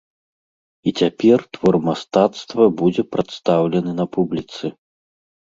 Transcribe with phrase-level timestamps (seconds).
[0.91, 4.65] І цяпер твор мастацтва будзе прадстаўлены на публіцы.